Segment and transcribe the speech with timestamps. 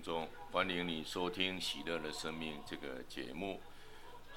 [0.00, 3.60] 各位听众，欢迎你收听《喜乐的生命》这个节目。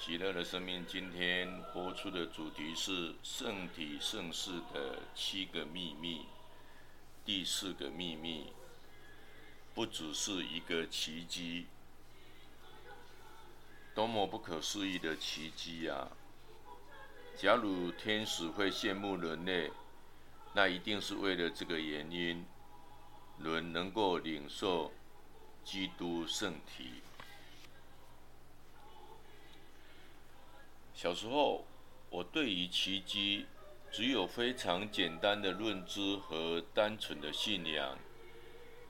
[0.04, 6.26] 《喜乐的生命》今天播出的主题是圣体圣事的七个秘密。
[7.24, 8.52] 第四个秘密，
[9.74, 11.68] 不只是一个奇迹，
[13.96, 16.10] 多么不可思议的奇迹呀！
[17.38, 19.72] 假如天使会羡慕人类，
[20.54, 22.46] 那一定是为了这个原因。
[23.40, 24.92] 人能够领受
[25.64, 27.02] 基督圣体。
[30.94, 31.66] 小时候，
[32.10, 33.46] 我对于奇迹
[33.92, 37.98] 只有非常简单的认知和单纯的信仰，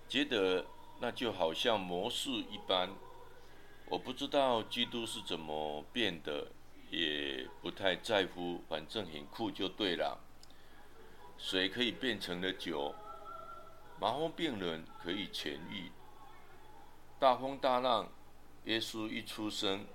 [0.08, 0.66] 觉得
[1.00, 2.90] 那就好像魔术一般。
[3.86, 6.52] 我不知道基督是怎么变的，
[6.90, 10.20] 也不太在乎，反正很酷就对了。
[11.38, 12.94] 水可以变成了酒。
[14.00, 15.92] 麻风病人可以痊愈，
[17.24, 18.10] 大风大浪，
[18.66, 19.86] 耶稣一出生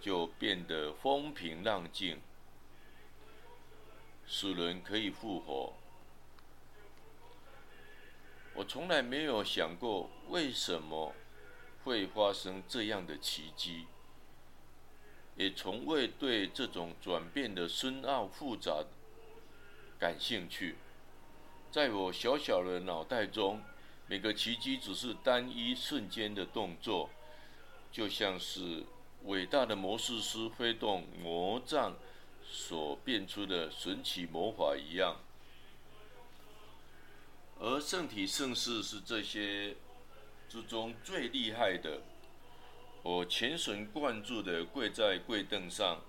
[0.00, 2.20] 就变得风平浪静，
[4.28, 5.72] 死人可以复活。
[8.54, 11.14] 我从来没有想过为什么
[11.82, 13.86] 会发生这样的奇迹，
[15.34, 18.84] 也从未对这种转变的深奥复杂
[19.98, 20.76] 感兴趣。
[21.72, 23.60] 在我小小的脑袋中，
[24.08, 27.10] 每个奇迹只是单一瞬间的动作，
[27.90, 28.84] 就像是
[29.24, 31.96] 伟大的魔术师挥动魔杖
[32.48, 35.16] 所变出的神奇魔法一样。
[37.58, 39.74] 而圣体圣事是这些
[40.48, 42.02] 之中最厉害的。
[43.02, 46.00] 我全神贯注地跪在跪凳上，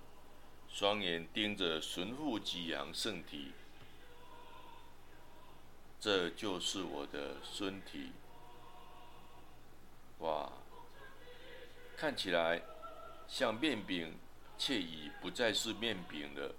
[0.68, 3.52] 双眼盯着神父给扬圣体。
[6.00, 8.12] 这就是我的身体，
[10.18, 10.52] 哇！
[11.96, 12.62] 看起来
[13.26, 14.16] 像面饼，
[14.56, 16.54] 却已不再是面饼了，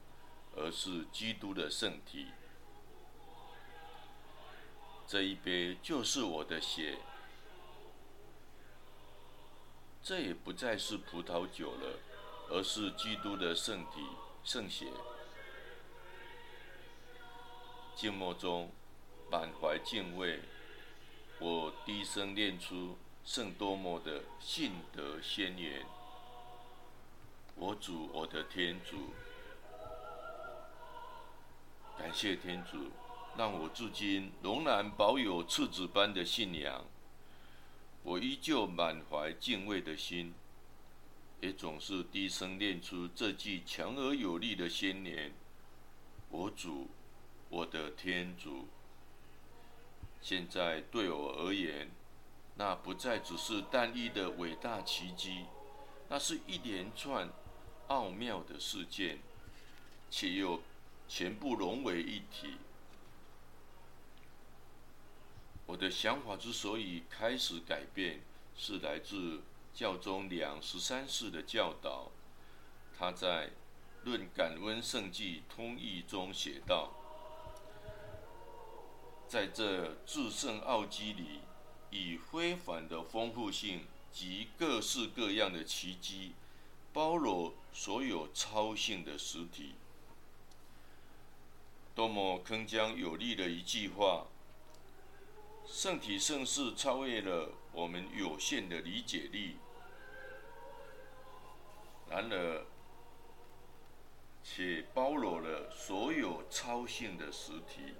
[0.57, 2.27] 而是基督的圣体。
[5.07, 6.97] 这一杯就是我的血，
[10.03, 11.99] 这也不再是葡萄酒了，
[12.49, 14.05] 而是基督的圣体、
[14.43, 14.91] 圣血。
[17.95, 18.69] 静默中。
[19.31, 20.39] 满怀敬畏，
[21.39, 25.85] 我低声念出圣多摩的信德宣言
[27.55, 29.13] ：“我主，我的天主，
[31.95, 32.89] 感谢天主，
[33.37, 36.83] 让我至今仍然保有赤子般的信仰。
[38.01, 40.33] 我依旧满怀敬畏的心，
[41.39, 45.31] 也总是低声念出这句强而有力的宣言：
[46.29, 46.87] 我主，
[47.49, 48.67] 我的天主。”
[50.21, 51.89] 现在对我而言，
[52.55, 55.45] 那不再只是单一的伟大奇迹，
[56.09, 57.29] 那是一连串
[57.87, 59.19] 奥妙的事件，
[60.11, 60.61] 且又
[61.07, 62.57] 全部融为一体。
[65.65, 68.21] 我的想法之所以开始改变，
[68.55, 69.41] 是来自
[69.73, 72.11] 教宗两十三世的教导。
[72.97, 73.47] 他在
[74.03, 76.91] 《论感恩圣迹通义》中写道。
[79.29, 81.41] 在这至圣奥基里，
[81.91, 86.33] 以非凡的丰富性及各式各样的奇迹，
[86.91, 89.75] 包罗所有超性的实体。
[91.93, 94.25] 多么铿锵有力的一句话！
[95.67, 99.57] 圣体圣事超越了我们有限的理解力，
[102.09, 102.65] 然而，
[104.43, 107.93] 且包罗了所有超性的实体。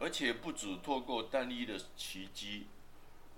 [0.00, 2.66] 而且不止透过单一的奇迹，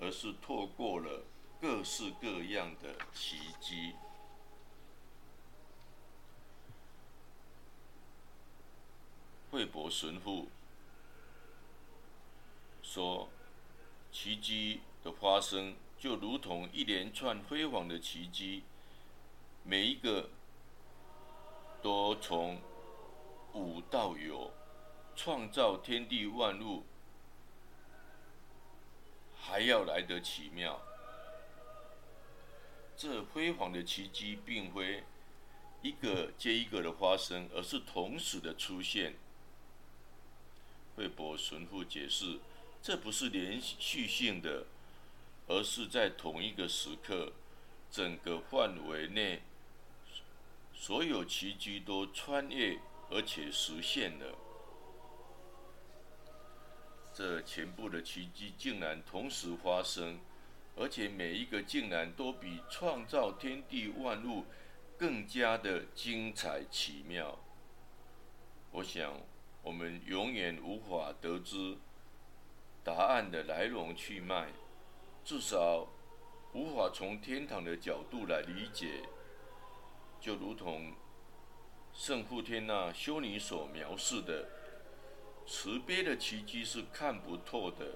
[0.00, 1.25] 而是透过了
[1.61, 3.94] 各式各样的奇迹。
[9.50, 10.49] 惠博神父
[12.81, 13.29] 说
[14.12, 18.62] ：“奇迹的发生就如同一连串辉煌的奇迹，
[19.64, 20.31] 每一个
[21.82, 22.61] 都从
[23.53, 24.49] 无到有。”
[25.14, 26.85] 创造天地万物
[29.41, 30.81] 还要来得奇妙。
[32.97, 35.03] 这辉煌的奇迹并非
[35.82, 39.14] 一个接一个的发生，而是同时的出现。
[40.94, 42.38] 惠博神父解释，
[42.82, 44.67] 这不是连续性的，
[45.49, 47.32] 而是在同一个时刻，
[47.91, 49.43] 整个范围内，
[50.75, 52.79] 所有奇迹都穿越
[53.11, 54.37] 而且实现了。
[57.14, 60.19] 这全部的奇迹竟然同时发生，
[60.76, 64.47] 而且每一个竟然都比创造天地万物
[64.97, 67.38] 更加的精彩奇妙。
[68.70, 69.20] 我想，
[69.62, 71.76] 我们永远无法得知
[72.82, 74.49] 答案的来龙去脉，
[75.23, 75.87] 至少
[76.55, 79.03] 无法从天堂的角度来理解，
[80.19, 80.94] 就如同
[81.93, 84.49] 圣父天那修女所描述的。
[85.54, 87.87] 慈悲的奇迹是看不透的，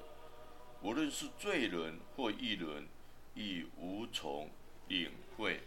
[0.83, 2.87] 无论是罪人或异人，
[3.35, 4.51] 亦无从
[4.89, 5.59] 领会。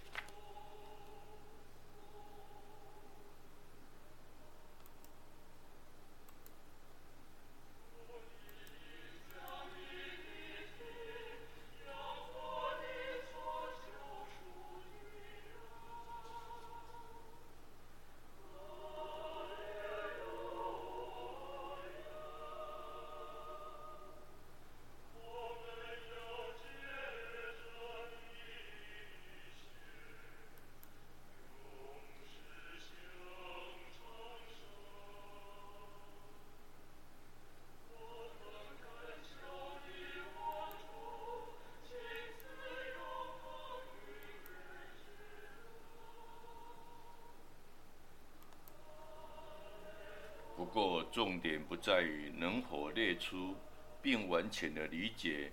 [51.39, 53.55] 点不在于能否列出
[54.01, 55.51] 并完全的理解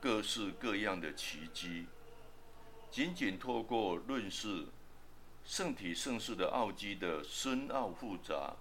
[0.00, 1.86] 各式各样的奇迹，
[2.90, 4.66] 仅仅透过论述
[5.44, 8.54] 圣体圣事的奥迹的深奥复杂，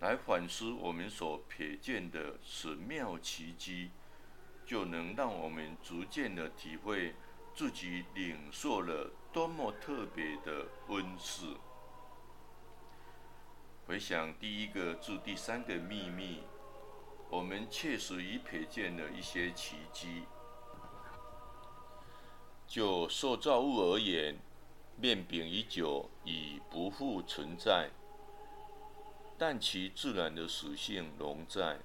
[0.00, 3.90] 来反思我们所瞥见的神妙奇迹，
[4.64, 7.14] 就能让我们逐渐的体会
[7.54, 11.56] 自己领受了多么特别的恩赐。
[13.86, 16.42] 回想第一个至第三个秘密，
[17.30, 20.24] 我们确实已瞥见了一些奇迹。
[22.66, 24.36] 就受造物而言，
[24.96, 27.90] 面饼与酒已不复存在，
[29.38, 31.78] 但其自然的属性仍在。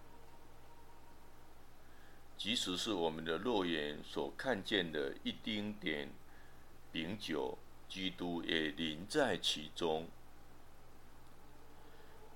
[2.36, 6.10] 即使是我们的肉眼所看见的一丁点
[6.92, 10.08] 饼酒，基督也临在其中。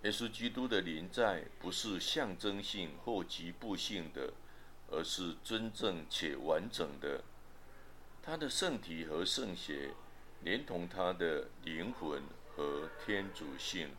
[0.05, 4.33] 耶稣基督的临在不是象征性或局部性的，
[4.91, 7.23] 而是真正且完整的。
[8.21, 9.95] 他的圣体和圣血，
[10.43, 12.21] 连同他的灵魂
[12.55, 13.95] 和天主性。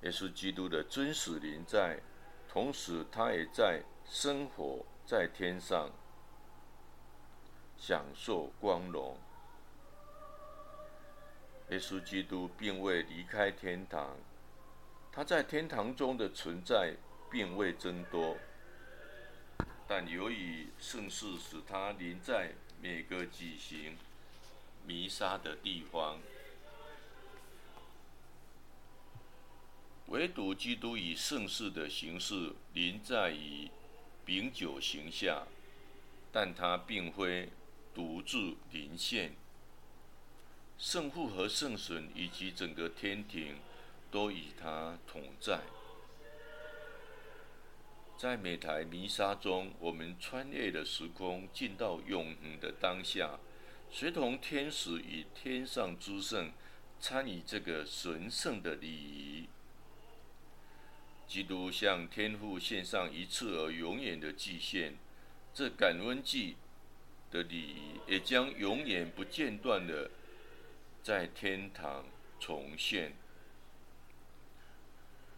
[0.00, 2.00] 耶稣基督的真实临在，
[2.48, 5.90] 同时他也在生活在天上，
[7.76, 9.18] 享受光荣。
[11.70, 14.16] 耶稣基督并未离开天堂，
[15.10, 16.94] 他在天堂中的存在
[17.28, 18.36] 并未增多，
[19.88, 23.96] 但由于圣事使他临在每个举行
[24.86, 26.20] 弥撒的地方，
[30.06, 33.68] 唯独基督以圣事的形式临在于
[34.24, 35.48] 饼酒形下，
[36.30, 37.48] 但他并非
[37.92, 39.34] 独自临现。
[40.78, 43.56] 圣父和圣神以及整个天庭
[44.10, 45.60] 都与他同在。
[48.18, 53.38] 在每台弥撒中，我们穿越了时空，进到永恒的当下，
[53.90, 56.52] 随同天使与天上诸圣
[57.00, 59.48] 参与这个神圣的礼仪。
[61.26, 64.96] 基督向天父献上一次而永远的祭献，
[65.52, 66.56] 这感恩祭
[67.30, 70.10] 的礼仪也将永远不间断的。
[71.06, 72.04] 在天堂
[72.40, 73.14] 重现，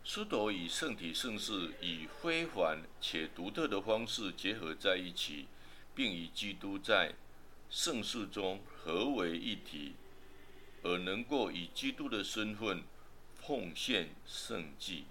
[0.03, 5.47] 司铎与圣体圣事以非凡且独特的方式结合在一起，
[5.95, 7.13] 并与基督在
[7.69, 9.97] 圣事中合为一体，
[10.83, 12.83] 而能够以基督的身份
[13.35, 15.05] 奉献圣祭。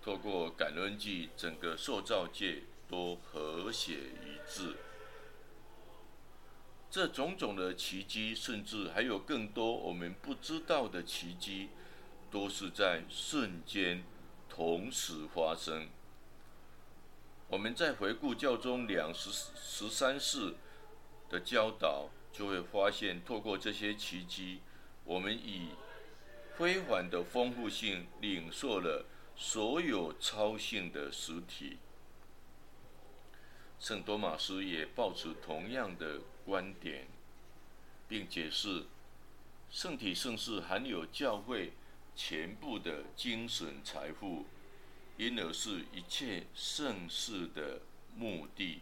[0.00, 4.76] 透过感恩祭，整个受造界都和谐一致。
[6.90, 11.68] 这种种的奇迹，甚至还有更多我们不知道的奇迹，
[12.30, 14.04] 都是在瞬间
[14.48, 15.88] 同时发生。
[17.48, 20.54] 我们在回顾教宗两十十三世
[21.28, 24.60] 的教导，就会发现，透过这些奇迹，
[25.04, 25.70] 我们以
[26.56, 29.04] 非凡的丰富性领受了
[29.36, 31.78] 所有超性的实体。
[33.78, 37.06] 圣多马斯也抱持同样的观点，
[38.08, 38.84] 并解释
[39.70, 41.72] 圣体圣事含有教会
[42.14, 44.46] 全部的精神财富
[45.18, 47.80] 因而是一切圣事的
[48.14, 48.80] 目的。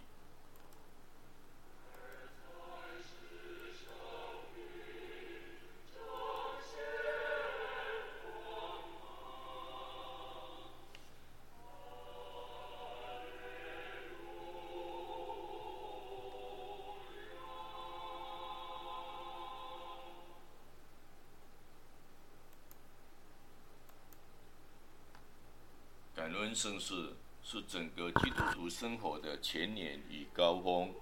[26.54, 30.94] 感恩圣事是整个基督徒生活的前年与高峰。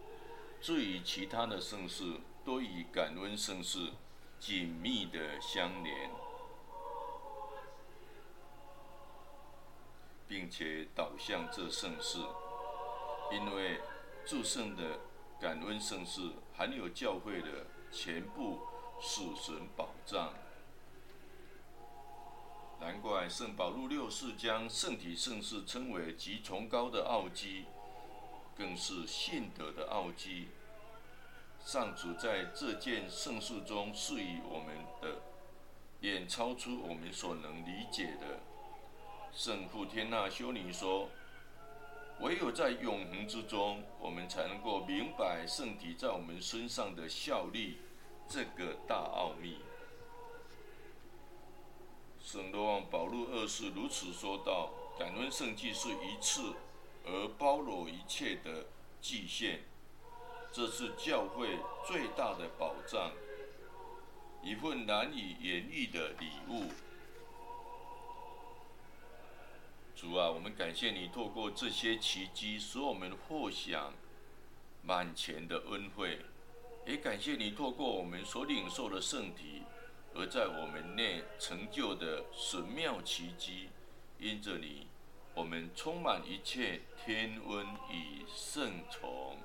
[0.62, 3.90] 至于其他的圣事，都与感恩圣事
[4.40, 6.10] 紧密的相连，
[10.26, 12.18] 并且导向这圣事。
[13.30, 13.78] 因为
[14.24, 15.00] 祝圣的
[15.38, 18.60] 感恩圣事含有教会的全部
[18.98, 20.32] 属神宝藏。
[22.82, 27.66] 难怪圣保禄六世将圣体圣事称为极崇高的奥迹，
[28.56, 30.48] 更是信德的奥迹。
[31.64, 35.22] 上主在这件圣事中赐予我们的，
[36.00, 38.40] 远超出我们所能理解的。
[39.32, 41.08] 圣父天纳修女说
[42.18, 47.78] ：“唯有在永恒之中，我们才能够明白圣体在我们身上的效力，
[48.28, 49.58] 这个大奥秘。”
[52.32, 56.54] 圣罗望保禄二世如此说道：“感恩圣祭是一次
[57.04, 58.64] 而包罗一切的
[59.02, 59.60] 祭献，
[60.50, 63.12] 这是教会最大的保障，
[64.42, 66.70] 一份难以言喻的礼物。
[69.94, 73.92] 主啊，我们感谢你透过这些奇迹，使我们获享
[74.80, 76.18] 满全的恩惠，
[76.86, 79.64] 也感谢你透过我们所领受的圣体。”
[80.14, 83.68] 而在我们内成就的神妙奇迹，
[84.18, 84.86] 因着你，
[85.34, 89.36] 我们充满一切天恩与圣宠。